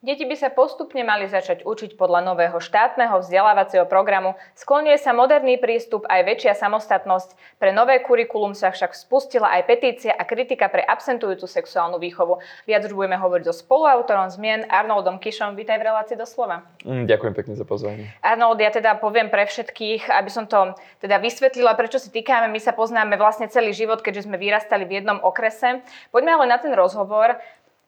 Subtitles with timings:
[0.00, 4.32] Deti by sa postupne mali začať učiť podľa nového štátneho vzdelávacieho programu.
[4.56, 7.36] Sklonuje sa moderný prístup aj väčšia samostatnosť.
[7.60, 12.40] Pre nové kurikulum sa však spustila aj petícia a kritika pre absentujúcu sexuálnu výchovu.
[12.64, 15.52] Viac už budeme hovoriť so spoluautorom zmien Arnoldom Kišom.
[15.52, 16.64] Vítaj v relácii doslova.
[16.80, 18.08] Mm, ďakujem pekne za pozvanie.
[18.24, 20.72] Arnold, ja teda poviem pre všetkých, aby som to
[21.04, 22.48] teda vysvetlila, prečo si týkame.
[22.48, 25.84] My sa poznáme vlastne celý život, keďže sme vyrastali v jednom okrese.
[26.08, 27.36] Poďme ale na ten rozhovor.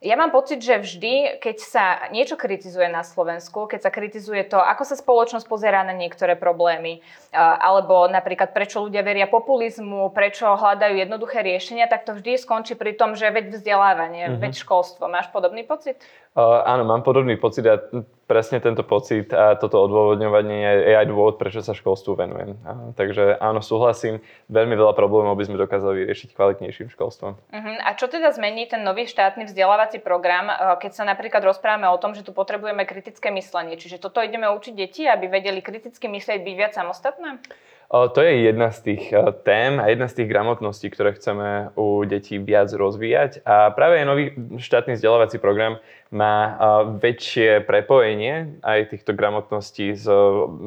[0.03, 4.59] Ja mám pocit, že vždy, keď sa niečo kritizuje na Slovensku, keď sa kritizuje to,
[4.59, 6.99] ako sa spoločnosť pozerá na niektoré problémy,
[7.33, 12.99] alebo napríklad prečo ľudia veria populizmu, prečo hľadajú jednoduché riešenia, tak to vždy skončí pri
[12.99, 14.43] tom, že veď vzdelávanie, mm-hmm.
[14.43, 15.07] veď školstvo.
[15.07, 16.03] Máš podobný pocit?
[16.35, 17.79] Uh, áno, mám podobný pocit a
[18.33, 22.57] presne tento pocit a toto odôvodňovanie je aj dôvod, prečo sa školstvu venujem.
[22.65, 27.37] Uh, takže áno, súhlasím, veľmi veľa problémov by sme dokázali vyriešiť kvalitnejším školstvom.
[27.37, 27.77] Uh-huh.
[27.85, 30.49] A čo teda zmení ten nový štátny vzdelávací program,
[30.81, 33.77] keď sa napríklad rozprávame o tom, že tu potrebujeme kritické myslenie?
[33.77, 37.37] Čiže toto ideme učiť deti, aby vedeli kriticky myslieť, byť viac samostatné?
[37.93, 39.13] To je jedna z tých
[39.45, 43.45] tém a jedna z tých gramotností, ktoré chceme u detí viac rozvíjať.
[43.45, 44.25] A práve je nový
[44.57, 45.77] štátny vzdelávací program
[46.13, 46.61] má
[47.01, 50.05] väčšie prepojenie aj týchto gramotností s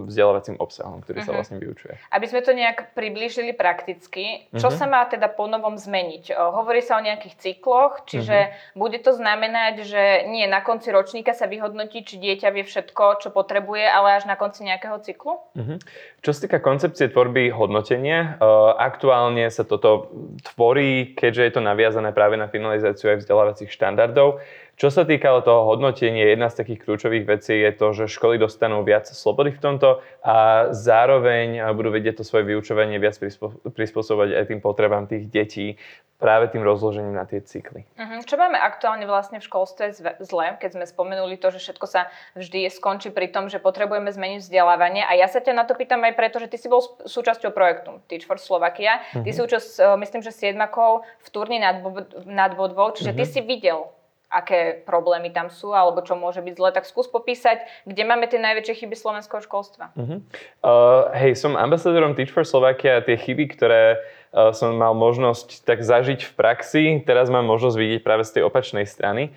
[0.09, 1.27] vzdelávacím obsahom, ktorý uh-huh.
[1.29, 1.37] sa mhm.
[1.37, 1.93] vlastne vyučuje.
[2.09, 4.79] Aby sme to nejak priblížili prakticky, čo uh-huh.
[4.81, 6.33] sa má teda po novom zmeniť?
[6.33, 8.73] Hovorí sa o nejakých cykloch, čiže uh-huh.
[8.73, 13.29] bude to znamenať, že nie na konci ročníka sa vyhodnotí, či dieťa vie všetko, čo
[13.29, 15.37] potrebuje, ale až na konci nejakého cyklu?
[15.53, 15.77] Uh-huh.
[16.25, 18.41] Čo sa týka koncepcie tvorby hodnotenia,
[18.81, 20.09] aktuálne sa toto
[20.41, 24.41] tvorí, keďže je to naviazané práve na finalizáciu aj vzdelávacích štandardov.
[24.75, 28.83] Čo sa týkalo toho hodnotenia, jedna z takých kľúčových vecí je to, že školy dostanú
[28.83, 33.15] viac slobody v tomto a zároveň budú vedieť to svoje vyučovanie viac
[33.63, 35.79] prispôsobovať aj tým potrebám tých detí
[36.19, 37.87] práve tým rozložením na tie cykly.
[37.95, 38.19] Uh-huh.
[38.23, 42.07] Čo máme aktuálne vlastne v školstve zle, keď sme spomenuli to, že všetko sa
[42.39, 45.03] vždy skončí pri tom, že potrebujeme zmeniť vzdelávanie.
[45.03, 47.99] A ja sa ťa na to pýtam aj preto, že ty si bol súčasťou projektu
[48.07, 49.03] Teach for Slovakia.
[49.11, 49.23] Uh-huh.
[49.23, 49.59] Ty si učil,
[49.99, 51.83] myslím, že siedmakov v turni nad,
[52.27, 53.23] nad Bodvou, čiže uh-huh.
[53.23, 53.87] ty si videl
[54.35, 58.35] aké problémy tam sú, alebo čo môže byť zle, tak skús popísať, kde máme tie
[58.43, 59.95] najväčšie chyby slovenského školstva.
[59.95, 60.19] Uh-huh.
[60.59, 64.03] Uh, hej, som ambasadorom Teach for Slovakia a tie chyby, ktoré
[64.35, 68.43] uh, som mal možnosť tak zažiť v praxi, teraz mám možnosť vidieť práve z tej
[68.43, 69.31] opačnej strany.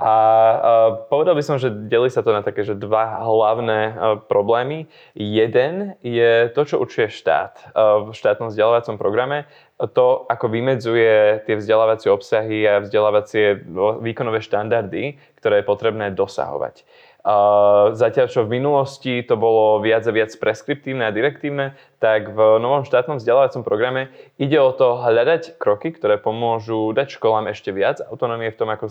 [0.00, 0.14] A
[1.12, 4.88] povedal by som, že delí sa to na také, že dva hlavné uh, problémy.
[5.12, 9.44] Jeden je to, čo určuje štát uh, v štátnom vzdelávacom programe
[9.80, 13.64] to, ako vymedzuje tie vzdelávacie obsahy a vzdelávacie
[14.04, 16.84] výkonové štandardy, ktoré je potrebné dosahovať.
[17.92, 22.88] Zatiaľ, čo v minulosti to bolo viac a viac preskriptívne a direktívne, tak v novom
[22.88, 24.08] štátnom vzdelávacom programe
[24.40, 28.88] ide o to hľadať kroky, ktoré pomôžu dať školám ešte viac autonómie v tom, ako,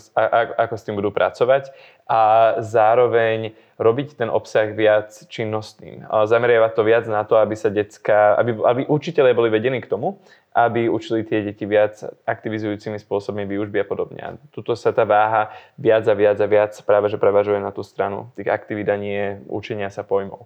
[0.53, 1.73] ako s tým budú pracovať
[2.05, 6.05] a zároveň robiť ten obsah viac činnostným.
[6.05, 10.21] Zameriavať to viac na to, aby sa detská, aby, aby učiteľe boli vedení k tomu,
[10.53, 11.97] aby učili tie deti viac
[12.29, 14.21] aktivizujúcimi spôsobmi výužby a podobne.
[14.21, 15.49] A tuto sa tá váha
[15.81, 19.41] viac a viac a viac práve že prevažuje na tú stranu tých aktivít a nie
[19.49, 20.45] učenia sa pojmov.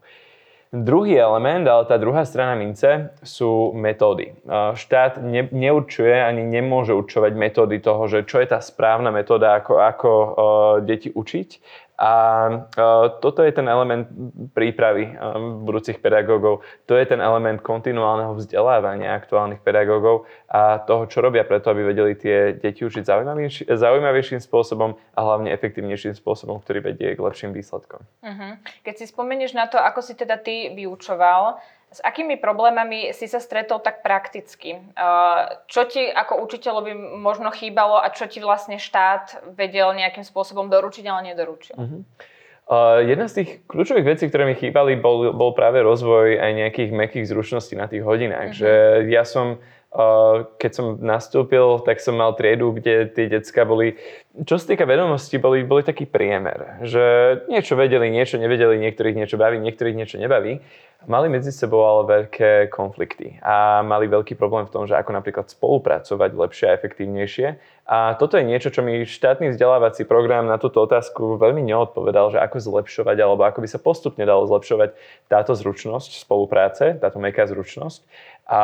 [0.73, 4.34] Druhý element, ale tá druhá strana mince, sú metódy.
[4.73, 9.73] Štát ne, neurčuje ani nemôže určovať metódy toho, že čo je tá správna metóda, ako,
[9.78, 10.33] ako uh,
[10.81, 11.50] deti učiť,
[11.94, 12.12] a
[13.22, 14.09] toto je ten element
[14.58, 15.14] prípravy
[15.62, 16.66] budúcich pedagógov.
[16.90, 22.18] To je ten element kontinuálneho vzdelávania aktuálnych pedagógov a toho, čo robia preto, aby vedeli
[22.18, 28.02] tie deti učiť zaujímavejší, zaujímavejším spôsobom a hlavne efektívnejším spôsobom, ktorý vedie k lepším výsledkom.
[28.25, 28.58] Uh-huh.
[28.81, 31.62] Keď si spomenieš na to, ako si teda ty vyučoval,
[31.94, 34.81] s akými problémami si sa stretol tak prakticky?
[35.70, 41.06] Čo ti ako učiteľovi možno chýbalo a čo ti vlastne štát vedel nejakým spôsobom doručiť,
[41.06, 41.78] ale nedoručil?
[41.78, 42.02] Uh-huh.
[42.64, 46.90] Uh, jedna z tých kľúčových vecí, ktoré mi chýbali, bol, bol práve rozvoj aj nejakých
[46.95, 48.56] mekých zručností na tých hodinách.
[48.56, 48.60] Uh-huh.
[48.63, 48.72] Že
[49.12, 49.62] ja som
[50.57, 53.94] keď som nastúpil, tak som mal triedu, kde tie decka boli,
[54.42, 56.81] čo sa týka vedomostí, boli, boli taký priemer.
[56.81, 57.06] Že
[57.45, 60.66] niečo vedeli, niečo nevedeli, niektorých niečo baví, niektorých niečo nebaví.
[61.04, 65.51] Mali medzi sebou ale veľké konflikty a mali veľký problém v tom, že ako napríklad
[65.51, 67.48] spolupracovať lepšie a efektívnejšie.
[67.84, 72.39] A toto je niečo, čo mi štátny vzdelávací program na túto otázku veľmi neodpovedal, že
[72.39, 74.96] ako zlepšovať alebo ako by sa postupne dalo zlepšovať
[75.28, 78.07] táto zručnosť spolupráce, táto meká zručnosť.
[78.44, 78.62] A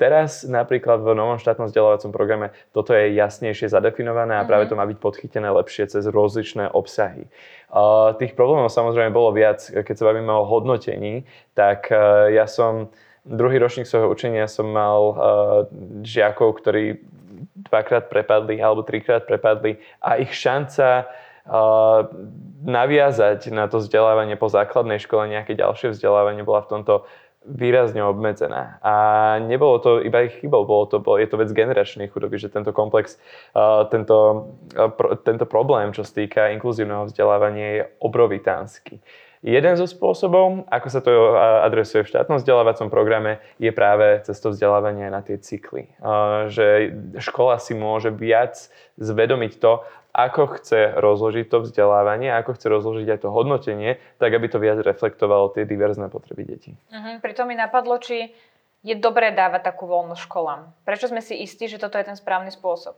[0.00, 4.70] teraz napríklad v novom štátnom vzdelávacom programe toto je jasnejšie zadefinované a práve mhm.
[4.72, 7.28] to má byť podchytené lepšie cez rozličné obsahy.
[8.16, 12.88] Tých problémov samozrejme bolo viac, keď sa bavíme o hodnotení, tak uh, ja som
[13.28, 15.14] druhý ročník svojho učenia som mal uh,
[16.00, 17.04] žiakov, ktorí
[17.68, 22.08] dvakrát prepadli alebo trikrát prepadli a ich šanca uh,
[22.64, 26.94] naviazať na to vzdelávanie po základnej škole nejaké ďalšie vzdelávanie bola v tomto
[27.46, 28.78] výrazne obmedzená.
[28.84, 28.94] A
[29.40, 32.72] nebolo to iba ich chybou, bolo to, bolo, je to vec generačnej chudoby, že tento
[32.76, 33.16] komplex,
[33.56, 39.00] uh, tento, uh, tento problém, čo sa týka inkluzívneho vzdelávania, je obrovitánsky.
[39.40, 41.32] Jeden zo spôsobov, ako sa to
[41.64, 45.88] adresuje v štátnom vzdelávacom programe, je práve cesto vzdelávania na tie cykly.
[46.52, 48.68] Že škola si môže viac
[49.00, 54.46] zvedomiť to, ako chce rozložiť to vzdelávanie, ako chce rozložiť aj to hodnotenie, tak aby
[54.50, 56.74] to viac reflektovalo tie diverzné potreby detí.
[56.90, 57.22] Uh-huh.
[57.22, 58.34] Pritom mi napadlo, či
[58.80, 60.60] je dobré dávať takú voľnosť školám.
[60.88, 62.96] Prečo sme si istí, že toto je ten správny spôsob?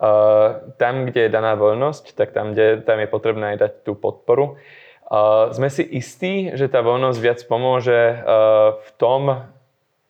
[0.00, 3.92] Uh, tam, kde je daná voľnosť, tak tam, kde, tam je potrebné aj dať tú
[3.92, 4.56] podporu.
[5.10, 9.44] Uh, sme si istí, že tá voľnosť viac pomôže uh, v tom,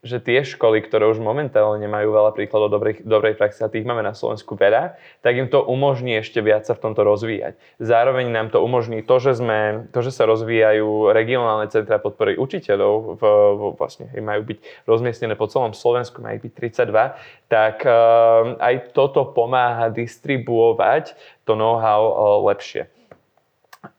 [0.00, 4.00] že tie školy, ktoré už momentálne majú veľa príkladov dobrej, dobrej praxe a tých máme
[4.00, 7.60] na Slovensku veľa, tak im to umožní ešte viac sa v tomto rozvíjať.
[7.76, 13.20] Zároveň nám to umožní to, že, sme, to, že sa rozvíjajú regionálne centra podpory učiteľov,
[13.20, 14.58] v, v, vlastne majú byť
[14.88, 21.12] rozmiestnené po celom Slovensku, majú byť 32, tak uh, aj toto pomáha distribuovať
[21.44, 22.14] to know-how uh,
[22.48, 22.88] lepšie.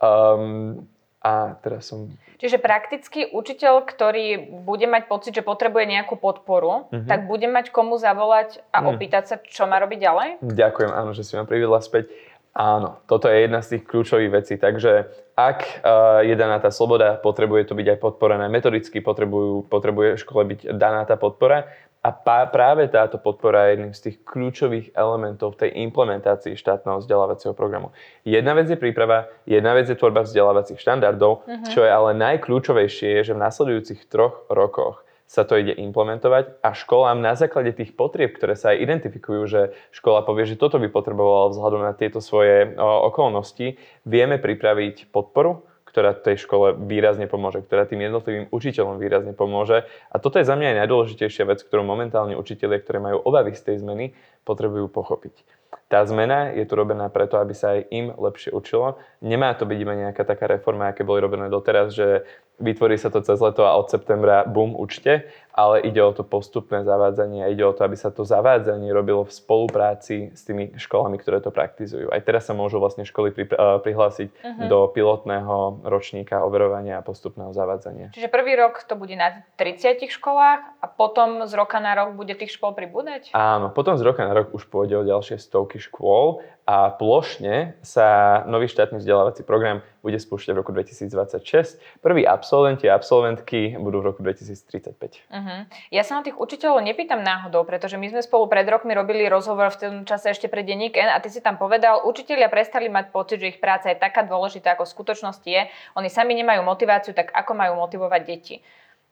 [0.01, 0.89] Um,
[1.21, 2.09] a teraz som
[2.41, 7.05] Čiže prakticky učiteľ, ktorý bude mať pocit, že potrebuje nejakú podporu, uh-huh.
[7.05, 8.97] tak bude mať komu zavolať a uh-huh.
[8.97, 10.27] opýtať sa, čo má robiť ďalej?
[10.41, 12.09] Ďakujem, áno, že si ma privedla späť.
[12.51, 14.57] Áno, toto je jedna z tých kľúčových vecí.
[14.57, 15.07] Takže
[15.37, 20.43] ak uh, je daná tá sloboda, potrebuje to byť aj podporené metodicky, potrebujú, potrebuje škole
[20.49, 21.71] byť daná tá podpora,
[22.01, 27.53] a pá, práve táto podpora je jedným z tých kľúčových elementov tej implementácii štátneho vzdelávacieho
[27.53, 27.93] programu.
[28.25, 31.69] Jedna vec je príprava, jedna vec je tvorba vzdelávacích štandardov, uh-huh.
[31.69, 36.75] čo je ale najkľúčovejšie, je, že v nasledujúcich troch rokoch sa to ide implementovať a
[36.75, 39.61] školám na základe tých potrieb, ktoré sa aj identifikujú, že
[39.95, 45.63] škola povie, že toto by potrebovala vzhľadom na tieto svoje o, okolnosti, vieme pripraviť podporu,
[45.91, 49.83] ktorá tej škole výrazne pomôže, ktorá tým jednotlivým učiteľom výrazne pomôže.
[50.07, 53.61] A toto je za mňa aj najdôležitejšia vec, ktorú momentálne učitelia, ktoré majú obavy z
[53.67, 54.15] tej zmeny,
[54.47, 55.43] potrebujú pochopiť.
[55.91, 58.95] Tá zmena je tu robená preto, aby sa aj im lepšie učilo.
[59.19, 62.23] Nemá to byť iba nejaká taká reforma, aké boli robené doteraz, že
[62.61, 66.87] vytvorí sa to cez leto a od septembra bum, učte, ale ide o to postupné
[66.87, 71.19] zavádzanie a ide o to, aby sa to zavádzanie robilo v spolupráci s tými školami,
[71.19, 72.07] ktoré to praktizujú.
[72.07, 74.67] Aj teraz sa môžu vlastne školy pri, uh, prihlásiť uh-huh.
[74.71, 78.15] do pilotného ročníka overovania a postupného zavádzania.
[78.15, 82.31] Čiže prvý rok to bude na 30 školách a potom z roka na rok bude
[82.37, 83.35] tých škôl pribúdať?
[83.35, 88.41] Áno, potom z roka na rok už pôjde o ďalšie stovky škôl a plošne sa
[88.47, 91.77] nový štátny vzdelávací program bude spúšťať v roku 2026.
[92.01, 94.97] Prví absolventi a absolventky budú v roku 2035.
[94.97, 95.61] Uh-huh.
[95.93, 99.69] Ja sa na tých učiteľov nepýtam náhodou, pretože my sme spolu pred rokmi robili rozhovor
[99.73, 103.13] v tom čase ešte pre denník N a ty si tam povedal, učiteľia prestali mať
[103.13, 105.63] pocit, že ich práca je taká dôležitá, ako v skutočnosti je.
[105.93, 108.57] Oni sami nemajú motiváciu, tak ako majú motivovať deti?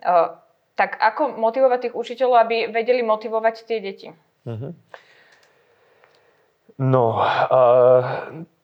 [0.02, 0.34] Uh,
[0.74, 4.10] tak ako motivovať tých učiteľov, aby vedeli motivovať tie deti?
[4.48, 4.74] Uh-huh.
[6.80, 8.02] No, uh,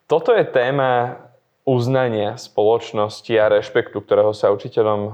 [0.07, 1.19] toto je téma
[1.65, 5.13] uznania spoločnosti a rešpektu, ktorého sa učiteľom uh,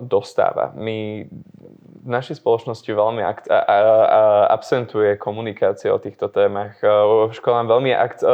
[0.00, 0.72] dostáva.
[0.72, 1.28] My
[2.00, 6.80] v našej spoločnosti veľmi ak- a- a- a- absentuje komunikácia o týchto témach.
[6.80, 8.24] V školám veľmi ak-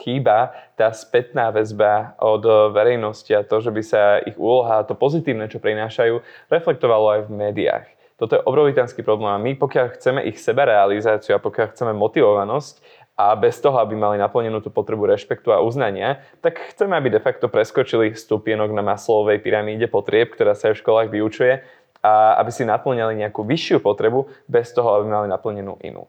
[0.00, 5.44] chýba tá spätná väzba od verejnosti a to, že by sa ich úloha, to pozitívne,
[5.52, 7.86] čo prinášajú, reflektovalo aj v médiách.
[8.16, 13.32] Toto je obrovitánsky problém a my, pokiaľ chceme ich sebarealizáciu a pokiaľ chceme motivovanosť a
[13.32, 17.48] bez toho, aby mali naplnenú tú potrebu rešpektu a uznania, tak chceme, aby de facto
[17.48, 21.64] preskočili stupienok na maslovej pyramíde potrieb, ktorá sa aj v školách vyučuje
[22.04, 26.04] a aby si naplňali nejakú vyššiu potrebu bez toho, aby mali naplnenú inú.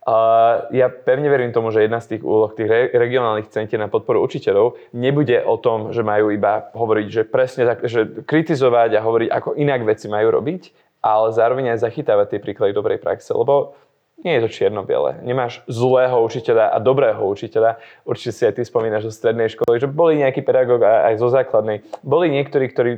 [0.00, 3.92] Uh, ja pevne verím tomu, že jedna z tých úloh tých re- regionálnych centier na
[3.92, 9.04] podporu učiteľov nebude o tom, že majú iba hovoriť, že presne tak, že kritizovať a
[9.04, 10.72] hovoriť, ako inak veci majú robiť,
[11.04, 13.76] ale zároveň aj zachytávať tie príklady dobrej praxe, lebo
[14.20, 15.24] nie je to čierno-biele.
[15.24, 17.80] Nemáš zlého učiteľa a dobrého učiteľa.
[18.04, 21.80] Určite si aj ty spomínaš zo strednej školy, že boli nejakí pedagóg aj zo základnej.
[22.04, 22.90] Boli niektorí, ktorí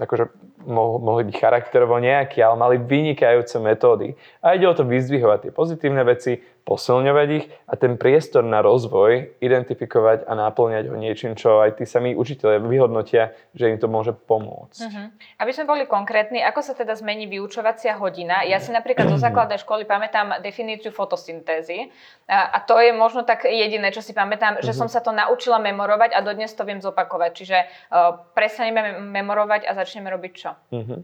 [0.00, 0.24] akože
[0.68, 4.12] mohli byť charakterovo nejakí, ale mali vynikajúce metódy.
[4.44, 9.40] A ide o to vyzdvihovať tie pozitívne veci, posilňovať ich a ten priestor na rozvoj
[9.42, 14.12] identifikovať a náplňať ho niečím, čo aj tí sami učiteľe vyhodnotia, že im to môže
[14.14, 14.80] pomôcť.
[14.80, 15.06] Uh-huh.
[15.40, 18.46] Aby sme boli konkrétni, ako sa teda zmení vyučovacia hodina?
[18.46, 21.90] Ja si napríklad zo základnej školy pamätám definíciu fotosyntézy
[22.30, 24.66] a, a to je možno tak jediné, čo si pamätám, uh-huh.
[24.66, 27.30] že som sa to naučila memorovať a dodnes to viem zopakovať.
[27.34, 27.58] Čiže
[27.90, 30.50] uh, prestaneme memorovať a začneme robiť čo?
[30.72, 31.00] Uh-huh.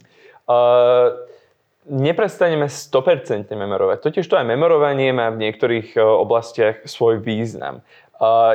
[0.47, 1.36] Uh
[1.87, 3.99] neprestaneme 100% memorovať.
[4.02, 7.83] Totiž to aj memorovanie má v niektorých e, oblastiach svoj význam.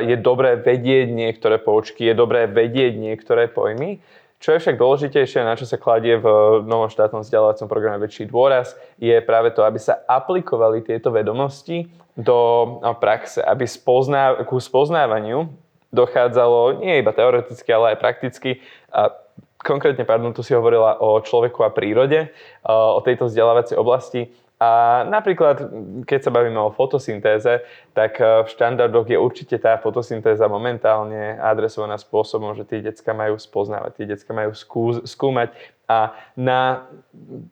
[0.02, 4.02] Je dobré vedieť niektoré poučky, je dobré vedieť niektoré pojmy.
[4.42, 6.26] Čo je však dôležitejšie, na čo sa kladie v
[6.66, 11.86] novom štátnom vzdelávacom programe väčší dôraz, je práve to, aby sa aplikovali tieto vedomosti
[12.18, 12.66] do
[12.98, 15.46] praxe, aby spozná, ku spoznávaniu
[15.94, 18.50] dochádzalo nie iba teoreticky, ale aj prakticky.
[18.90, 19.14] A
[19.62, 22.34] konkrétne, pardon, tu si hovorila o človeku a prírode,
[22.66, 24.28] o tejto vzdelávacej oblasti.
[24.62, 25.58] A napríklad,
[26.06, 27.66] keď sa bavíme o fotosyntéze,
[27.98, 33.90] tak v štandardoch je určite tá fotosyntéza momentálne adresovaná spôsobom, že tie decka majú spoznávať,
[33.98, 34.54] tie decka majú
[35.02, 35.50] skúmať
[35.90, 36.86] a na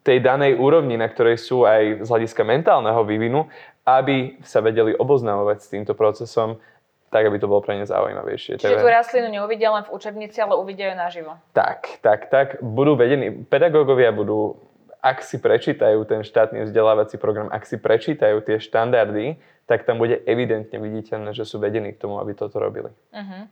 [0.07, 3.51] tej danej úrovni, na ktorej sú aj z hľadiska mentálneho vývinu,
[3.83, 6.63] aby sa vedeli oboznamovať s týmto procesom,
[7.11, 8.63] tak, aby to bolo pre ne zaujímavejšie.
[8.63, 11.33] Čiže tú rastlinu neuvidia len v učebnici, ale uvidia ju naživo.
[11.53, 12.63] Tak, tak, tak.
[12.63, 14.63] Budú vedení, pedagógovia budú,
[15.03, 20.23] ak si prečítajú ten štátny vzdelávací program, ak si prečítajú tie štandardy, tak tam bude
[20.23, 22.95] evidentne viditeľné, že sú vedení k tomu, aby toto robili.
[23.11, 23.43] Uh-huh.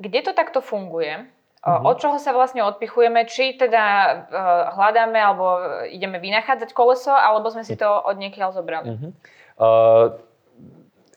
[0.00, 1.28] Kde to takto funguje?
[1.64, 1.84] Uh-huh.
[1.84, 3.28] Od čoho sa vlastne odpichujeme?
[3.28, 5.46] Či teda uh, hľadáme alebo
[5.88, 8.88] ideme vynachádzať koleso, alebo sme si to od niekiaľ zobrali?
[8.88, 9.10] Uh-huh.
[9.58, 10.16] Uh,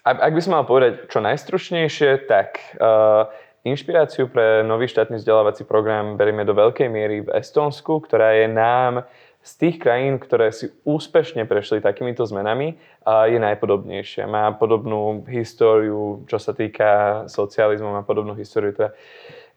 [0.02, 3.30] ak by som mal povedať čo najstručnejšie, tak uh,
[3.62, 9.06] inšpiráciu pre nový štátny vzdelávací program berieme do veľkej miery v Estonsku, ktorá je nám
[9.42, 14.30] z tých krajín, ktoré si úspešne prešli takýmito zmenami, je najpodobnejšia.
[14.30, 18.94] Má podobnú históriu, čo sa týka socializmu, má podobnú históriu, teda,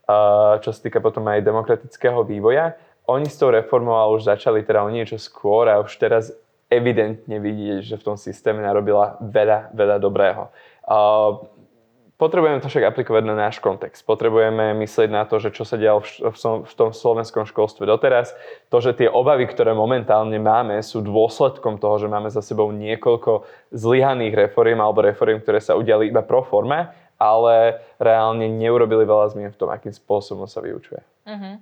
[0.09, 2.77] uh, čo sa týka potom aj demokratického vývoja.
[3.05, 6.33] Oni s tou reformou už začali teda o niečo skôr a už teraz
[6.77, 10.51] evidentne vidieť, že v tom systéme narobila veľa, veľa dobrého.
[12.15, 14.07] Potrebujeme to však aplikovať na náš kontext.
[14.07, 15.99] Potrebujeme myslieť na to, že čo sa dialo
[16.63, 18.31] v tom slovenskom školstve doteraz.
[18.71, 23.51] To, že tie obavy, ktoré momentálne máme, sú dôsledkom toho, že máme za sebou niekoľko
[23.75, 29.51] zlyhaných reforiem alebo reforiem, ktoré sa udiali iba pro forme, ale reálne neurobili veľa zmien
[29.51, 31.03] v tom, akým spôsobom sa vyučuje.
[31.25, 31.57] Uh-huh.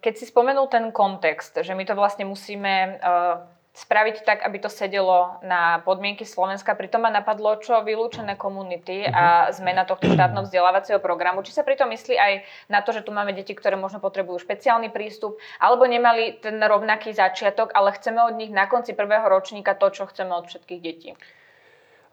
[0.00, 4.66] keď si spomenul ten kontext, že my to vlastne musíme uh spraviť tak, aby to
[4.66, 6.74] sedelo na podmienky Slovenska.
[6.74, 9.62] Pritom ma napadlo, čo vylúčené komunity a mhm.
[9.62, 11.46] zmena tohto štátneho vzdelávacieho programu.
[11.46, 12.32] Či sa pritom myslí aj
[12.66, 17.14] na to, že tu máme deti, ktoré možno potrebujú špeciálny prístup, alebo nemali ten rovnaký
[17.14, 21.14] začiatok, ale chceme od nich na konci prvého ročníka to, čo chceme od všetkých detí.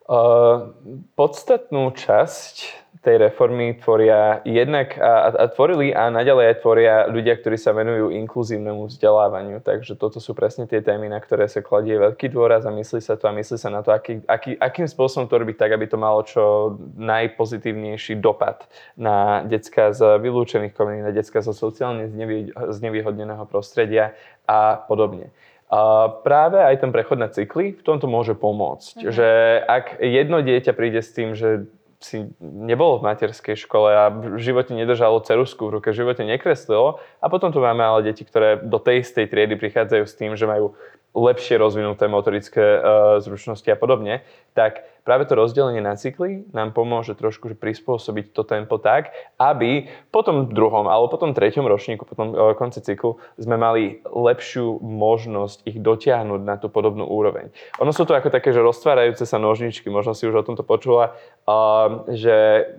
[0.07, 0.71] Uh,
[1.19, 7.55] podstatnú časť tej reformy tvoria jednak a, a tvorili a naďalej aj tvoria ľudia, ktorí
[7.55, 9.63] sa venujú inkluzívnemu vzdelávaniu.
[9.63, 13.15] Takže toto sú presne tie témy, na ktoré sa kladie veľký dôraz a myslí sa
[13.15, 15.95] to a myslí sa na to, aký, aký, akým spôsobom to robiť tak, aby to
[15.95, 18.67] malo čo najpozitívnejší dopad
[18.99, 25.31] na decka z vylúčených komunít, na decka zo sociálne znevý, znevýhodneného prostredia a podobne.
[25.67, 29.03] A práve aj ten prechod na cykly v tomto môže pomôcť.
[29.03, 29.11] Mm-hmm.
[29.11, 29.29] Že
[29.67, 34.69] ak jedno dieťa príde s tým, že si nebol v materskej škole a v živote
[34.69, 37.01] nedržalo cerusku v ruke, v živote nekreslilo.
[37.19, 40.45] A potom tu máme ale deti, ktoré do tej istej triedy prichádzajú s tým, že
[40.45, 40.77] majú
[41.17, 42.81] lepšie rozvinuté motorické uh,
[43.17, 44.21] zručnosti a podobne,
[44.53, 49.09] tak práve to rozdelenie na cykly nám pomôže trošku prispôsobiť to tempo tak,
[49.41, 53.57] aby po tom druhom alebo po tom treťom ročníku, po tom uh, konci cyklu sme
[53.57, 57.49] mali lepšiu možnosť ich dotiahnuť na tú podobnú úroveň.
[57.81, 61.17] Ono sú to ako také, že roztvárajúce sa nožničky, možno si už o tomto počula,
[61.49, 62.69] uh, že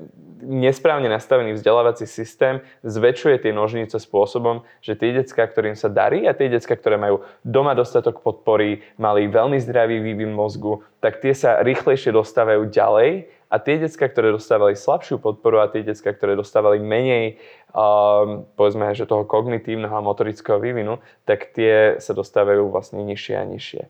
[0.49, 6.33] nesprávne nastavený vzdelávací systém zväčšuje tie nožnice spôsobom, že tie decka, ktorým sa darí a
[6.33, 11.61] tie decka, ktoré majú doma dostatok podpory, mali veľmi zdravý vývin mozgu, tak tie sa
[11.61, 16.81] rýchlejšie dostávajú ďalej a tie decka, ktoré dostávali slabšiu podporu a tie decka, ktoré dostávali
[16.81, 17.37] menej
[17.77, 20.97] um, povedzme, že toho kognitívneho a motorického vývinu,
[21.29, 23.83] tak tie sa dostávajú vlastne nižšie a nižšie.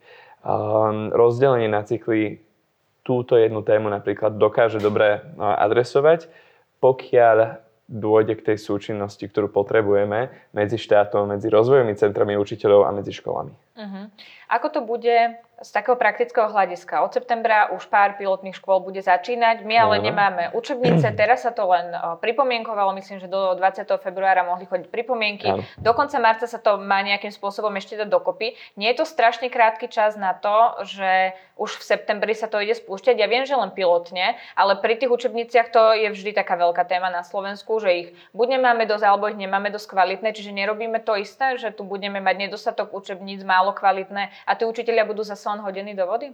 [0.43, 2.43] Um, rozdelenie na cykly
[3.03, 6.29] túto jednu tému napríklad dokáže dobre adresovať,
[6.79, 13.17] pokiaľ dôjde k tej súčinnosti, ktorú potrebujeme medzi štátom, medzi rozvojovými centrami učiteľov a medzi
[13.17, 13.51] školami.
[13.79, 14.11] Uh-huh.
[14.51, 17.03] Ako to bude z takého praktického hľadiska.
[17.03, 19.67] Od septembra už pár pilotných škôl bude začínať.
[19.67, 21.91] My ale nemáme učebnice, teraz sa to len
[22.23, 23.91] pripomienkovalo, myslím, že do 20.
[23.99, 25.51] februára mohli chodiť pripomienky.
[25.51, 25.67] Ano.
[25.83, 28.55] Do konca marca sa to má nejakým spôsobom ešte dať dokopy.
[28.79, 32.79] Nie je to strašne krátky čas na to, že už v septembri sa to ide
[32.79, 33.19] spúšťať.
[33.19, 37.11] Ja viem, že len pilotne, ale pri tých učebniciach to je vždy taká veľká téma
[37.11, 41.19] na Slovensku, že ich buď nemáme dosť, alebo ich nemáme dosť kvalitné, čiže nerobíme to
[41.19, 45.61] isté, že tu budeme mať nedostatok učebníc, málo kvalitné a tí učiteľia budú zase len
[45.65, 46.33] hodený do vody?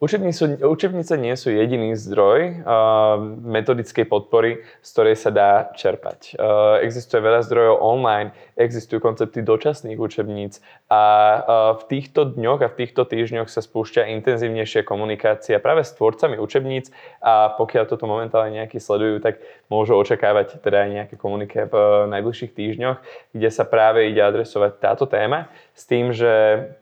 [0.00, 6.40] Učebnice, nie sú jediný zdroj uh, metodickej podpory, z ktorej sa dá čerpať.
[6.40, 11.40] Uh, existuje veľa zdrojov online, existujú koncepty dočasných učebníc a uh,
[11.76, 16.88] v týchto dňoch a v týchto týždňoch sa spúšťa intenzívnejšia komunikácia práve s tvorcami učebníc
[17.20, 22.08] a pokiaľ toto momentálne nejakí sledujú, tak môžu očakávať teda aj nejaké komuniké v uh,
[22.08, 22.98] najbližších týždňoch,
[23.36, 26.30] kde sa práve ide adresovať táto téma s tým, že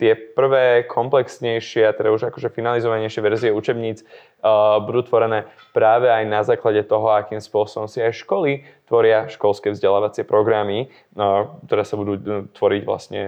[0.00, 6.12] tie prvé komplexnejšie a teda už akože finalizovanie najmodernejšie verzie učebníc uh, budú tvorené práve
[6.12, 11.82] aj na základe toho, akým spôsobom si aj školy tvoria školské vzdelávacie programy, uh, ktoré
[11.84, 13.20] sa budú tvoriť vlastne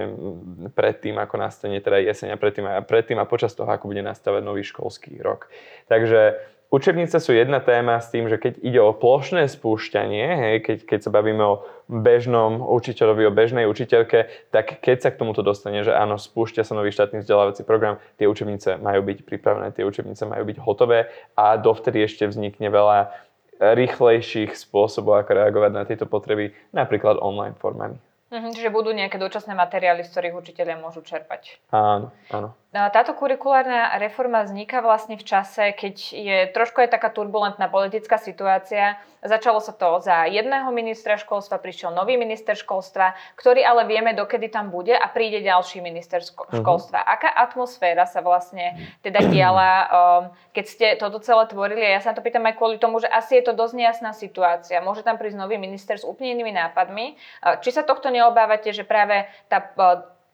[0.77, 4.43] predtým, ako nastane teda jeseň a predtým a, predtým a počas toho, ako bude nastavať
[4.45, 5.49] nový školský rok.
[5.89, 6.37] Takže
[6.71, 10.99] Učebnice sú jedna téma s tým, že keď ide o plošné spúšťanie, hej, keď, keď
[11.03, 15.91] sa bavíme o bežnom učiteľovi, o bežnej učiteľke, tak keď sa k tomuto dostane, že
[15.91, 20.47] áno, spúšťa sa nový štátny vzdelávací program, tie učebnice majú byť pripravené, tie učebnice majú
[20.47, 23.11] byť hotové a dovtedy ešte vznikne veľa
[23.59, 27.99] rýchlejších spôsobov, ako reagovať na tieto potreby, napríklad online formami.
[28.31, 31.59] Mhm, čiže budú nejaké dočasné materiály, z ktorých učiteľia môžu čerpať.
[31.75, 32.55] Áno, áno.
[32.71, 38.95] Táto kurikulárna reforma vzniká vlastne v čase, keď je trošku aj taká turbulentná politická situácia.
[39.27, 44.47] Začalo sa to za jedného ministra školstva, prišiel nový minister školstva, ktorý ale vieme, dokedy
[44.55, 46.63] tam bude a príde ďalší minister mhm.
[46.63, 47.03] školstva.
[47.03, 47.15] Uh-huh.
[47.19, 50.23] Aká atmosféra sa vlastne teda diala, um,
[50.55, 51.83] keď ste toto celé tvorili?
[51.83, 54.79] Ja sa to pýtam aj kvôli tomu, že asi je to dosť nejasná situácia.
[54.79, 57.19] Môže tam prísť nový minister s úplne inými nápadmi.
[57.67, 59.59] Či sa tohto neobávate, že práve tá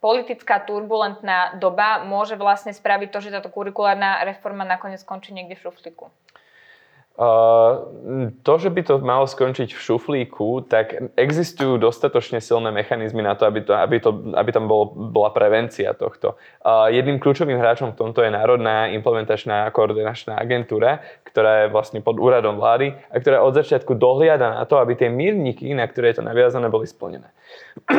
[0.03, 5.71] politická turbulentná doba môže vlastne spraviť to, že táto kurikulárna reforma nakoniec skončí niekde v
[5.71, 6.11] šuflíku?
[7.17, 7.89] Uh,
[8.45, 13.49] to, že by to malo skončiť v šuflíku, tak existujú dostatočne silné mechanizmy na to,
[13.49, 16.37] aby, to, aby, to, aby tam bol, bola prevencia tohto.
[16.61, 22.21] Uh, jedným kľúčovým hráčom v tomto je Národná implementačná koordinačná agentúra, ktorá je vlastne pod
[22.21, 26.21] úradom vlády a ktorá od začiatku dohliada na to, aby tie mírniky, na ktoré je
[26.21, 27.33] to naviazané, boli splnené.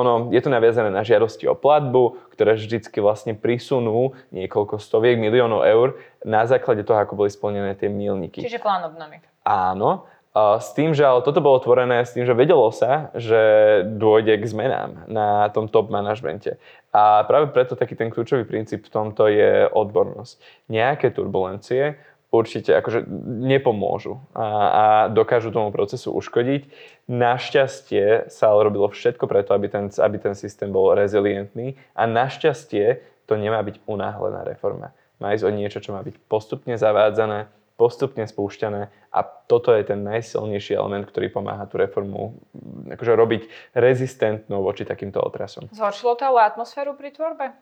[0.00, 5.62] ono, je to naviazané na žiadosti o platbu, ktoré vždycky vlastne prisunú niekoľko stoviek miliónov
[5.64, 8.42] eur na základe toho, ako boli splnené tie milníky.
[8.42, 9.22] Čiže plán obnovy.
[9.42, 13.36] Áno, s tým, že ale toto bolo tvorené s tým, že vedelo sa, že
[13.84, 16.56] dôjde k zmenám na tom top manažmente.
[16.88, 20.40] A práve preto taký ten kľúčový princíp v tomto je odbornosť.
[20.72, 22.00] Nejaké turbulencie
[22.32, 23.04] určite akože
[23.44, 26.64] nepomôžu a, a dokážu tomu procesu uškodiť.
[27.06, 33.04] Našťastie sa ale robilo všetko preto, aby ten, aby ten systém bol rezilientný a našťastie
[33.28, 34.96] to nemá byť unáhlená reforma.
[35.20, 40.00] Má ísť o niečo, čo má byť postupne zavádzané, postupne spúšťané a toto je ten
[40.00, 42.40] najsilnejší element, ktorý pomáha tú reformu
[42.88, 43.42] akože robiť
[43.76, 45.68] rezistentnou voči takýmto otrasom.
[45.70, 47.52] Zhoršilo to ale atmosféru pri tvorbe?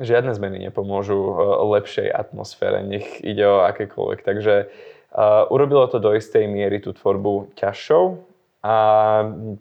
[0.00, 1.34] Žiadne zmeny nepomôžu e,
[1.80, 4.20] lepšej atmosfére, nech ide o akékoľvek.
[4.24, 4.54] Takže
[5.12, 8.76] uh, urobilo to do istej miery tú tvorbu ťažšou a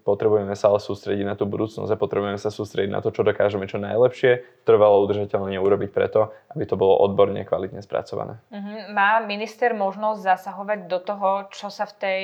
[0.06, 3.66] potrebujeme sa ale sústrediť na tú budúcnosť a potrebujeme sa sústrediť na to, čo dokážeme
[3.66, 8.38] čo najlepšie, trvalo udržateľne urobiť preto, aby to bolo odborne, kvalitne spracované.
[8.54, 8.94] Uh-huh.
[8.94, 12.22] Má minister možnosť zasahovať do toho, čo sa v tej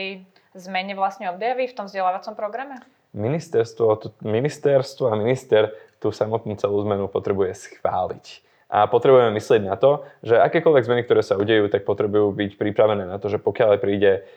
[0.53, 2.77] zmene vlastne objaví v tom vzdelávacom programe?
[3.17, 8.45] Ministerstvo, ministerstvo a minister tú samotnú celú zmenu potrebuje schváliť.
[8.67, 13.07] A potrebujeme myslieť na to, že akékoľvek zmeny, ktoré sa udejú, tak potrebujú byť pripravené
[13.07, 14.27] na to, že pokiaľ príde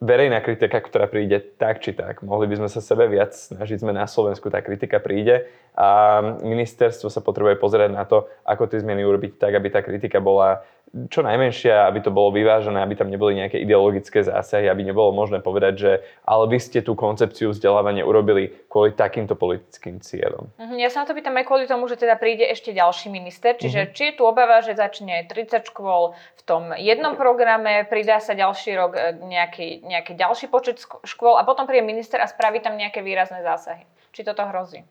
[0.00, 2.24] verejná kritika, ktorá príde tak či tak.
[2.24, 5.44] Mohli by sme sa sebe viac snažiť, sme na Slovensku, tá kritika príde
[5.76, 10.16] a ministerstvo sa potrebuje pozerať na to, ako tie zmeny urobiť tak, aby tá kritika
[10.16, 15.14] bola čo najmenšia, aby to bolo vyvážené, aby tam neboli nejaké ideologické zásahy, aby nebolo
[15.14, 15.92] možné povedať, že
[16.26, 20.50] ale vy ste tú koncepciu vzdelávania urobili kvôli takýmto politickým cieľom.
[20.58, 23.54] Mhm, ja sa na to pýtam aj kvôli tomu, že teda príde ešte ďalší minister,
[23.54, 23.94] čiže uh-huh.
[23.94, 28.74] či je tu obava, že začne 30 škôl v tom jednom programe, pridá sa ďalší
[28.74, 32.98] rok e, nejaký, nejaký ďalší počet škôl a potom príde minister a spraví tam nejaké
[32.98, 33.86] výrazné zásahy.
[34.10, 34.82] Či toto hrozí?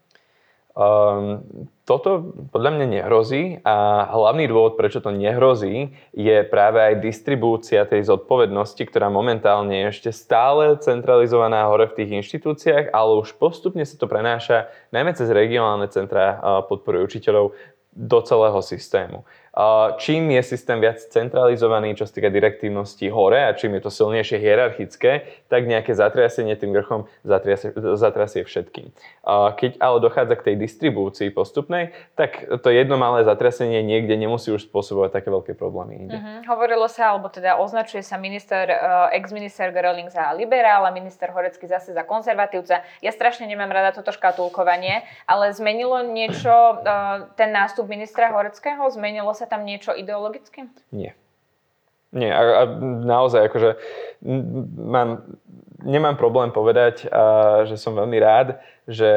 [0.80, 1.44] Um,
[1.84, 8.08] toto podľa mňa nehrozí a hlavný dôvod, prečo to nehrozí, je práve aj distribúcia tej
[8.08, 14.00] zodpovednosti, ktorá momentálne je ešte stále centralizovaná hore v tých inštitúciách, ale už postupne sa
[14.00, 16.39] to prenáša najmä cez regionálne centra
[16.72, 17.52] podpory učiteľov
[17.92, 19.28] do celého systému.
[19.98, 24.38] Čím je systém viac centralizovaný, čo sa týka direktívnosti hore a čím je to silnejšie
[24.40, 28.94] hierarchické, tak nejaké zatriasenie tým vrchom zatriasie, zatrasie všetkým.
[29.30, 34.70] Keď ale dochádza k tej distribúcii postupnej, tak to jedno malé zatriasenie niekde nemusí už
[34.70, 36.08] spôsobovať také veľké problémy.
[36.08, 36.46] Uh-huh.
[36.56, 38.70] Hovorilo sa, alebo teda označuje sa minister,
[39.12, 42.82] ex-minister Gerling za a minister Horecký zase za konzervatívca.
[43.04, 46.80] Ja strašne nemám rada toto škatulkovanie, ale zmenilo niečo
[47.36, 48.88] ten nástup ministra Horeckého?
[48.90, 50.67] Zmenilo sa tam niečo ideologicky?
[50.91, 51.15] Nie.
[52.10, 52.63] Nie, a, a
[53.06, 53.69] naozaj akože
[54.82, 55.23] mám,
[55.86, 58.58] nemám problém povedať, a, že som veľmi rád,
[58.89, 59.08] že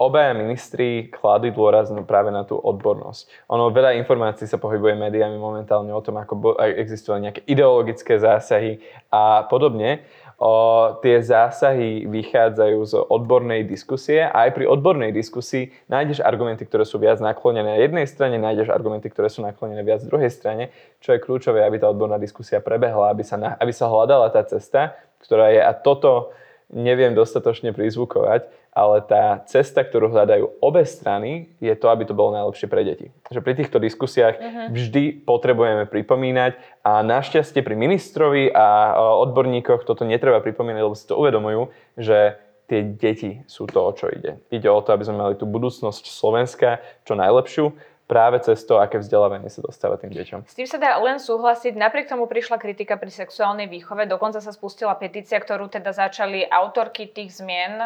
[0.00, 3.28] obaja ministri kladli dôraz práve na tú odbornosť.
[3.52, 8.80] Ono veľa informácií sa pohybuje médiami momentálne o tom, ako existujú nejaké ideologické zásahy
[9.12, 10.00] a podobne.
[10.40, 16.88] O, tie zásahy vychádzajú z odbornej diskusie a aj pri odbornej diskusii nájdeš argumenty, ktoré
[16.88, 20.72] sú viac naklonené na jednej strane, nájdeš argumenty, ktoré sú naklonené viac druhej strane,
[21.04, 24.96] čo je kľúčové, aby tá odborná diskusia prebehla, aby sa, aby sa hľadala tá cesta,
[25.20, 26.32] ktorá je, a toto
[26.70, 32.30] neviem dostatočne prizvukovať, ale tá cesta, ktorú hľadajú obe strany, je to, aby to bolo
[32.30, 33.10] najlepšie pre deti.
[33.26, 34.66] Že pri týchto diskusiách uh-huh.
[34.70, 36.54] vždy potrebujeme pripomínať
[36.86, 38.94] a našťastie pri ministrovi a
[39.26, 42.38] odborníkoch toto netreba pripomínať, lebo si to uvedomujú, že
[42.70, 44.38] tie deti sú to, o čo ide.
[44.54, 47.74] Ide o to, aby sme mali tú budúcnosť Slovenska čo najlepšiu
[48.10, 50.42] práve cez to, aké vzdelávanie sa dostáva tým deťom.
[50.42, 51.78] S tým sa dá len súhlasiť.
[51.78, 54.10] Napriek tomu prišla kritika pri sexuálnej výchove.
[54.10, 57.78] Dokonca sa spustila petícia, ktorú teda začali autorky tých zmien,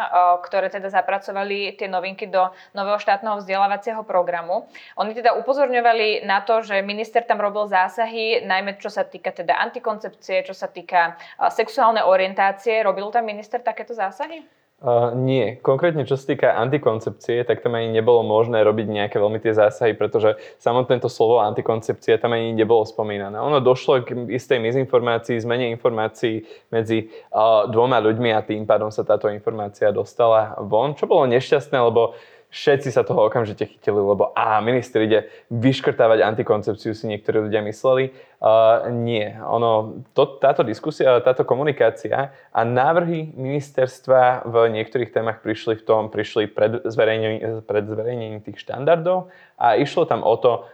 [0.49, 4.65] ktoré teda zapracovali tie novinky do nového štátneho vzdelávacieho programu.
[4.97, 9.61] Oni teda upozorňovali na to, že minister tam robil zásahy, najmä čo sa týka teda
[9.61, 11.21] antikoncepcie, čo sa týka
[11.53, 12.81] sexuálnej orientácie.
[12.81, 14.64] Robil tam minister takéto zásahy?
[14.85, 15.57] Uh, nie.
[15.65, 19.97] Konkrétne čo sa týka antikoncepcie, tak tam ani nebolo možné robiť nejaké veľmi tie zásahy,
[19.97, 23.41] pretože samotné to slovo antikoncepcia tam ani nebolo spomínané.
[23.41, 29.09] Ono došlo k istej mizinformácii, zmene informácií medzi uh, dvoma ľuďmi a tým pádom sa
[29.09, 32.13] táto informácia dostala von, čo bolo nešťastné, lebo
[32.55, 38.15] všetci sa toho okamžite chytili, lebo a minister ide vyškrtávať antikoncepciu, si niektorí ľudia mysleli.
[38.39, 39.27] Uh, nie.
[39.43, 46.03] Ono, to, táto diskusia, táto komunikácia a návrhy ministerstva v niektorých témach prišli v tom,
[46.15, 50.71] prišli pred zverejnením, pred zverejnením tých štandardov a išlo tam o to,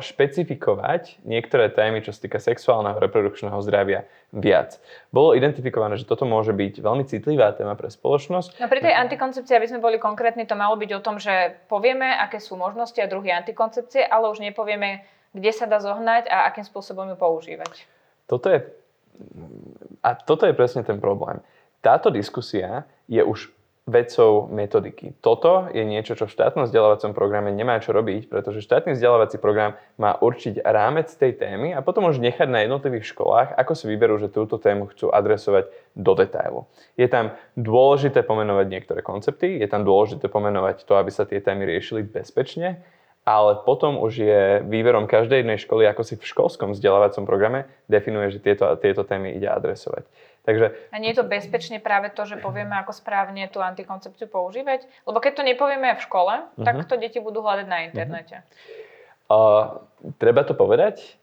[0.00, 4.80] špecifikovať niektoré témy, čo sa týka sexuálneho reprodukčného zdravia viac.
[5.12, 8.56] Bolo identifikované, že toto môže byť veľmi citlivá téma pre spoločnosť.
[8.56, 12.08] No pri tej antikoncepcii, aby sme boli konkrétni, to malo byť o tom, že povieme,
[12.08, 15.04] aké sú možnosti a druhy antikoncepcie, ale už nepovieme,
[15.36, 17.84] kde sa dá zohnať a akým spôsobom ju používať.
[18.24, 18.64] Toto je,
[20.00, 21.44] a toto je presne ten problém.
[21.84, 23.52] Táto diskusia je už
[23.88, 25.16] vecou metodiky.
[25.24, 29.74] Toto je niečo, čo v štátnom vzdelávacom programe nemá čo robiť, pretože štátny vzdelávací program
[29.96, 34.20] má určiť rámec tej témy a potom už nechať na jednotlivých školách, ako si vyberú,
[34.20, 36.60] že túto tému chcú adresovať do detailu.
[36.94, 41.66] Je tam dôležité pomenovať niektoré koncepty, je tam dôležité pomenovať to, aby sa tie témy
[41.66, 42.84] riešili bezpečne,
[43.24, 48.32] ale potom už je výberom každej jednej školy, ako si v školskom vzdelávacom programe definuje,
[48.32, 50.08] že tieto, tieto témy ide adresovať.
[50.40, 50.72] Takže...
[50.88, 54.88] A nie je to bezpečne práve to, že povieme, ako správne tú antikoncepciu používať?
[55.04, 56.64] Lebo keď to nepovieme v škole, uh-huh.
[56.64, 58.40] tak to deti budú hľadať na internete.
[59.28, 59.84] Uh,
[60.16, 61.20] treba to povedať,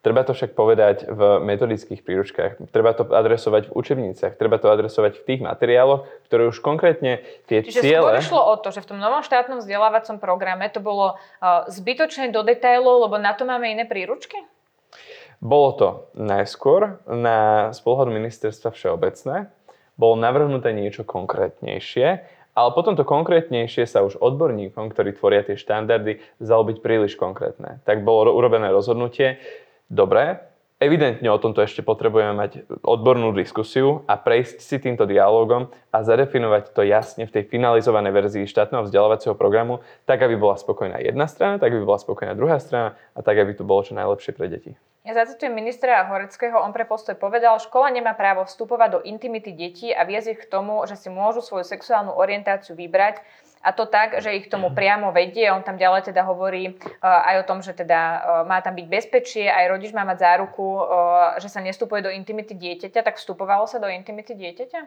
[0.00, 5.20] Treba to však povedať v metodických príručkách, treba to adresovať v učebniciach, treba to adresovať
[5.20, 8.16] v tých materiáloch, ktoré už konkrétne tie Čiže ciele...
[8.16, 12.32] Čiže išlo o to, že v tom novom štátnom vzdelávacom programe to bolo uh, zbytočné
[12.32, 14.40] do detailov, lebo na to máme iné príručky?
[15.40, 15.88] Bolo to
[16.20, 19.48] najskôr na z pohľadu ministerstva všeobecné,
[19.96, 22.08] bolo navrhnuté niečo konkrétnejšie,
[22.52, 27.80] ale potom to konkrétnejšie sa už odborníkom, ktorí tvoria tie štandardy, zdalo byť príliš konkrétne.
[27.88, 29.40] Tak bolo urobené rozhodnutie,
[29.88, 30.49] dobre,
[30.80, 36.72] evidentne o tomto ešte potrebujeme mať odbornú diskusiu a prejsť si týmto dialogom a zadefinovať
[36.72, 41.60] to jasne v tej finalizovanej verzii štátneho vzdelávacieho programu, tak aby bola spokojná jedna strana,
[41.60, 44.72] tak aby bola spokojná druhá strana a tak aby to bolo čo najlepšie pre deti.
[45.00, 49.88] Ja zacitujem ministra Horeckého, on pre postoj povedal, škola nemá právo vstupovať do intimity detí
[49.96, 53.24] a viesť ich k tomu, že si môžu svoju sexuálnu orientáciu vybrať
[53.60, 55.52] a to tak, že ich tomu priamo vedie.
[55.52, 58.86] On tam ďalej teda hovorí uh, aj o tom, že teda uh, má tam byť
[58.88, 63.04] bezpečie, aj rodič má mať záruku, uh, že sa nestupuje do intimity dieťaťa.
[63.04, 64.80] Tak vstupovalo sa do intimity dieťaťa?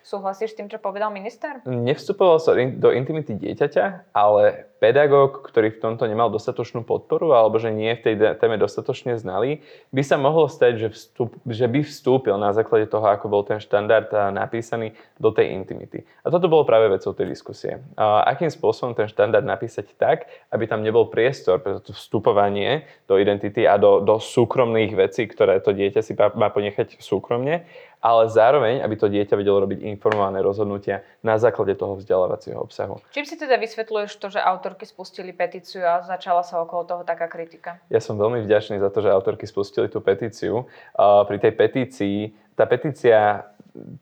[0.00, 1.60] Súhlasíš s tým, čo povedal minister?
[1.68, 7.68] Nevstupoval sa do intimity dieťaťa, ale pedagóg, ktorý v tomto nemal dostatočnú podporu alebo že
[7.68, 9.60] nie v tej téme dostatočne znalý,
[9.92, 13.60] by sa mohlo stať, že, vstup, že by vstúpil na základe toho, ako bol ten
[13.60, 16.08] štandard napísaný do tej intimity.
[16.24, 17.84] A toto bolo práve vecou tej diskusie.
[17.94, 23.20] A akým spôsobom ten štandard napísať tak, aby tam nebol priestor pre to vstupovanie do
[23.20, 27.68] identity a do, do súkromných vecí, ktoré to dieťa si má ponechať súkromne,
[28.00, 32.96] ale zároveň, aby to dieťa vedelo robiť informované rozhodnutia na základe toho vzdelávacieho obsahu.
[33.12, 37.28] Čím si teda vysvetľuješ to, že autorky spustili petíciu a začala sa okolo toho taká
[37.28, 37.76] kritika?
[37.92, 40.64] Ja som veľmi vďačný za to, že autorky spustili tú petíciu.
[40.98, 42.18] Pri tej petícii,
[42.56, 43.44] tá petícia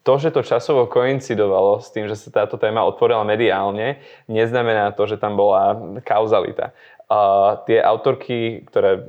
[0.01, 5.05] to, že to časovo koincidovalo s tým, že sa táto téma otvorila mediálne, neznamená to,
[5.05, 6.73] že tam bola kauzalita.
[7.09, 7.21] A
[7.65, 9.01] tie autorky, ktoré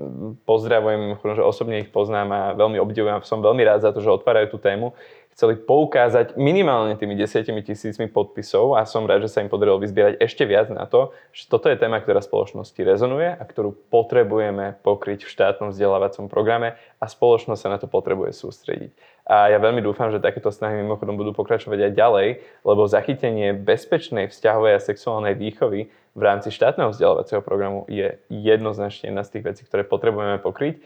[0.48, 4.56] pozdravujem, že osobne ich poznám a veľmi obdivujem, som veľmi rád za to, že otvárajú
[4.56, 4.96] tú tému,
[5.40, 10.20] chceli poukázať minimálne tými desiatimi tisícmi podpisov a som rád, že sa im podarilo vyzbierať
[10.20, 14.80] ešte viac na to, že toto je téma, ktorá v spoločnosti rezonuje a ktorú potrebujeme
[14.84, 18.92] pokryť v štátnom vzdelávacom programe a spoločnosť sa na to potrebuje sústrediť.
[19.30, 22.28] A ja veľmi dúfam, že takéto snahy mimochodom budú pokračovať aj ďalej,
[22.66, 29.22] lebo zachytenie bezpečnej vzťahovej a sexuálnej výchovy v rámci štátneho vzdelávacieho programu je jednoznačne jedna
[29.22, 30.82] z tých vecí, ktoré potrebujeme pokryť.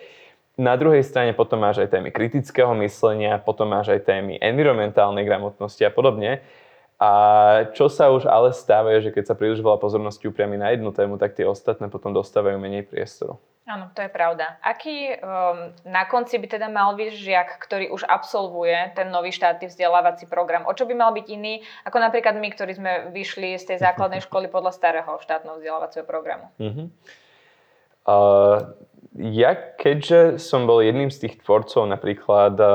[0.59, 5.81] Na druhej strane potom máš aj témy kritického myslenia, potom máš aj témy environmentálnej gramotnosti
[5.87, 6.43] a podobne.
[6.99, 7.11] A
[7.73, 10.91] čo sa už ale stáva, je, že keď sa príliš veľa pozornosti upriami na jednu
[10.91, 13.39] tému, tak tie ostatné potom dostávajú menej priestoru.
[13.63, 14.59] Áno, to je pravda.
[14.59, 19.71] Aký um, na konci by teda mal byť žiak, ktorý už absolvuje ten nový štátny
[19.71, 20.67] vzdelávací program?
[20.67, 24.19] O čo by mal byť iný, ako napríklad my, ktorí sme vyšli z tej základnej
[24.19, 26.51] školy podľa starého štátneho vzdelávacieho programu?
[26.59, 26.91] Uh-huh.
[28.03, 28.75] Uh,
[29.13, 32.69] ja keďže som bol jedným z tých tvorcov napríklad uh,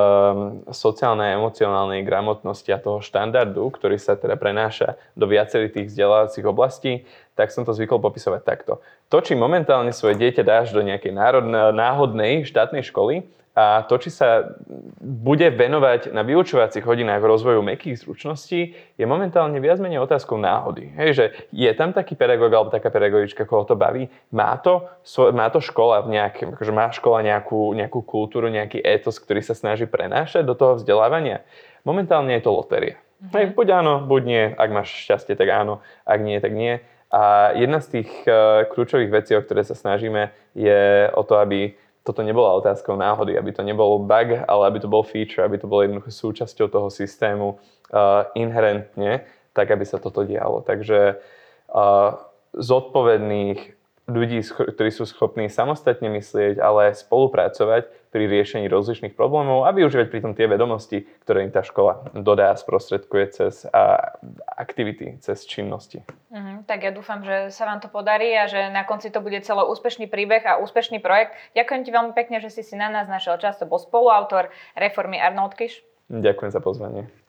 [0.70, 6.46] sociálnej a emocionálnej gramotnosti a toho štandardu, ktorý sa teda prenáša do viacerých tých vzdelávacích
[6.46, 7.02] oblastí,
[7.34, 8.78] tak som to zvykol popisovať takto.
[9.10, 13.26] To, či momentálne svoje dieťa dáš do nejakej národnej, náhodnej štátnej školy
[13.58, 14.54] a to, či sa
[15.02, 20.94] bude venovať na vyučovacích hodinách rozvoju mekých zručností, je momentálne viac menej otázkou náhody.
[20.94, 24.86] Hej, že je tam taký pedagóg alebo taká pedagogička, koho to baví, má to,
[25.34, 29.58] má to škola v nejakém, akože má škola nejakú, nejakú kultúru, nejaký etos, ktorý sa
[29.58, 31.42] snaží prenášať do toho vzdelávania.
[31.82, 32.94] Momentálne je to lotéria.
[33.18, 33.30] Mhm.
[33.34, 34.44] Hej, buď áno, buď nie.
[34.54, 35.82] Ak máš šťastie, tak áno.
[36.06, 36.78] Ak nie, tak nie.
[37.10, 41.74] A jedna z tých uh, kľúčových vecí, o ktoré sa snažíme, je o to, aby
[42.08, 45.68] toto nebola otázkou náhody, aby to nebol bug, ale aby to bol feature, aby to
[45.68, 50.64] bolo jednoducho súčasťou toho systému uh, inherentne, tak aby sa toto dialo.
[50.64, 51.20] Takže
[51.68, 52.16] uh,
[52.56, 53.77] zodpovedných
[54.08, 60.32] ľudí, ktorí sú schopní samostatne myslieť, ale spolupracovať pri riešení rozličných problémov a využívať pritom
[60.32, 64.16] tie vedomosti, ktoré im tá škola dodá a sprostredkuje cez a,
[64.56, 66.00] aktivity, cez činnosti.
[66.32, 69.36] Mm, tak ja dúfam, že sa vám to podarí a že na konci to bude
[69.44, 71.36] celo úspešný príbeh a úspešný projekt.
[71.52, 73.60] Ďakujem ti veľmi pekne, že si si na nás našiel čas.
[73.60, 75.84] To bol spoluautor reformy Arnold Kiš.
[76.08, 77.27] Ďakujem za pozvanie.